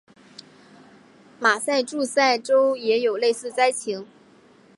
[1.39, 4.07] 马萨诸塞州也有类似灾情。